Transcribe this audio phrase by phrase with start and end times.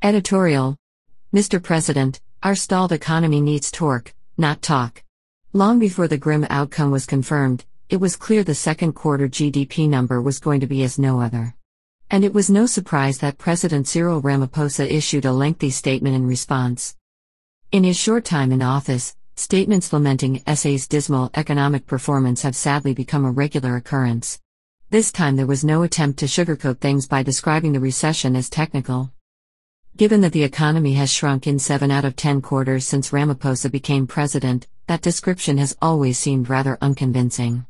[0.00, 0.76] Editorial
[1.34, 1.60] Mr.
[1.60, 5.02] President, our stalled economy needs torque, not talk.
[5.52, 10.22] Long before the grim outcome was confirmed, it was clear the second quarter GDP number
[10.22, 11.56] was going to be as no other.
[12.12, 16.94] And it was no surprise that President Cyril Ramaphosa issued a lengthy statement in response.
[17.72, 23.24] In his short time in office, statements lamenting SA's dismal economic performance have sadly become
[23.24, 24.38] a regular occurrence.
[24.90, 29.10] This time there was no attempt to sugarcoat things by describing the recession as technical.
[29.98, 34.06] Given that the economy has shrunk in 7 out of 10 quarters since Ramaphosa became
[34.06, 37.66] president, that description has always seemed rather unconvincing.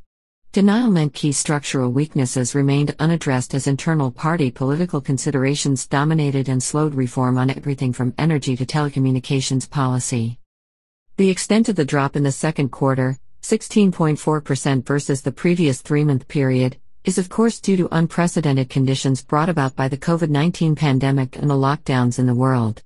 [0.51, 6.93] Denial meant key structural weaknesses remained unaddressed as internal party political considerations dominated and slowed
[6.93, 10.37] reform on everything from energy to telecommunications policy.
[11.17, 16.27] The extent of the drop in the second quarter, 16.4% versus the previous three month
[16.27, 16.77] period,
[17.09, 21.49] is of course due to unprecedented conditions brought about by the COVID 19 pandemic and
[21.49, 22.83] the lockdowns in the world.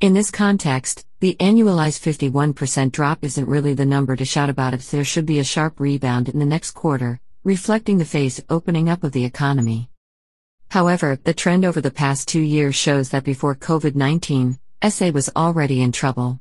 [0.00, 4.90] In this context, the annualized 51% drop isn't really the number to shout about if
[4.90, 9.04] there should be a sharp rebound in the next quarter, reflecting the phased opening up
[9.04, 9.90] of the economy.
[10.70, 14.58] However, the trend over the past two years shows that before COVID 19,
[14.88, 16.40] SA was already in trouble.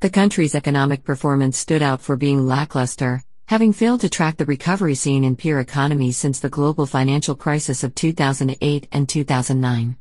[0.00, 4.94] The country's economic performance stood out for being lackluster, having failed to track the recovery
[4.94, 9.96] seen in peer economies since the global financial crisis of 2008 and 2009.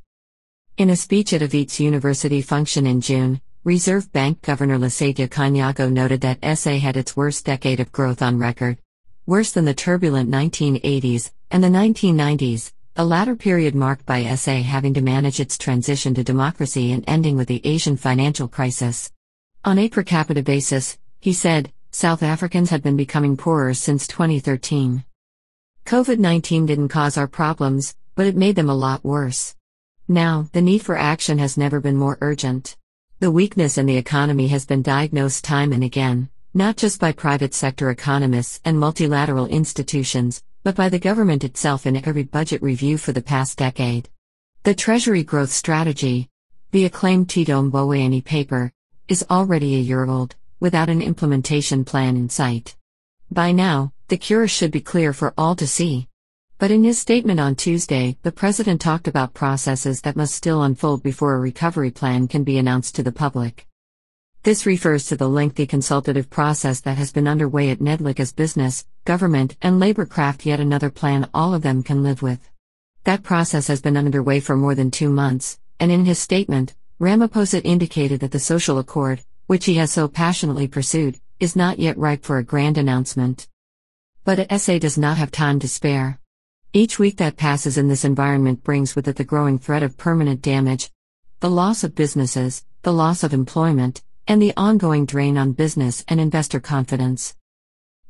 [0.78, 5.92] In a speech at a Wits University function in June, Reserve Bank Governor Lesetja Kganyago
[5.92, 8.78] noted that SA had its worst decade of growth on record.
[9.26, 14.94] Worse than the turbulent 1980s and the 1990s, the latter period marked by SA having
[14.94, 19.12] to manage its transition to democracy and ending with the Asian financial crisis.
[19.66, 25.06] On a per capita basis, he said, South Africans had been becoming poorer since 2013.
[25.86, 29.56] COVID 19 didn't cause our problems, but it made them a lot worse.
[30.08, 32.78] Now, the need for action has never been more urgent.
[33.20, 37.54] The weakness in the economy has been diagnosed time and again, not just by private
[37.54, 43.12] sector economists and multilateral institutions, but by the government itself in every budget review for
[43.12, 44.10] the past decade.
[44.64, 46.28] The Treasury Growth Strategy,
[46.72, 48.74] the acclaimed Tito Mboweni paper,
[49.08, 52.78] is already a year old, without an implementation plan in sight.
[53.30, 56.08] By now, the cure should be clear for all to see.
[56.58, 61.04] But in his statement on Tuesday, the president talked about processes that must still unfold
[61.04, 63.68] before a recovery plan can be announced to the public.
[64.44, 68.86] This refers to the lengthy consultative process that has been underway at Nedlac as business,
[69.04, 72.50] government, and labor craft yet another plan all of them can live with.
[73.04, 77.60] That process has been underway for more than two months, and in his statement, Ramaphosa
[77.66, 82.24] indicated that the social accord, which he has so passionately pursued, is not yet ripe
[82.24, 83.48] for a grand announcement.
[84.24, 86.20] But SA does not have time to spare.
[86.74, 90.42] Each week that passes in this environment brings with it the growing threat of permanent
[90.42, 90.90] damage,
[91.40, 96.20] the loss of businesses, the loss of employment, and the ongoing drain on business and
[96.20, 97.36] investor confidence.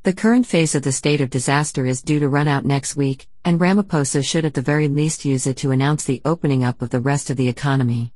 [0.02, 3.28] The current phase of the state of disaster is due to run out next week,
[3.44, 6.88] and Ramaphosa should at the very least use it to announce the opening up of
[6.88, 8.13] the rest of the economy.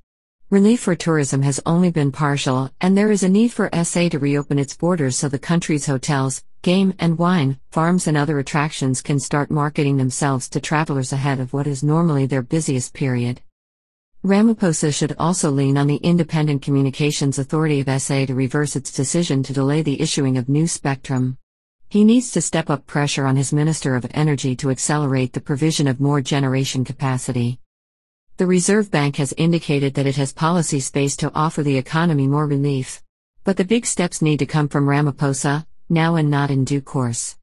[0.50, 4.18] Relief for tourism has only been partial, and there is a need for SA to
[4.18, 9.20] reopen its borders so the country's hotels, game and wine, farms, and other attractions can
[9.20, 13.42] start marketing themselves to travelers ahead of what is normally their busiest period.
[14.24, 19.42] Ramaphosa should also lean on the Independent Communications Authority of SA to reverse its decision
[19.42, 21.36] to delay the issuing of new spectrum.
[21.90, 25.86] He needs to step up pressure on his Minister of Energy to accelerate the provision
[25.86, 27.60] of more generation capacity.
[28.38, 32.46] The Reserve Bank has indicated that it has policy space to offer the economy more
[32.46, 33.02] relief.
[33.42, 37.37] But the big steps need to come from Ramaphosa, now and not in due course.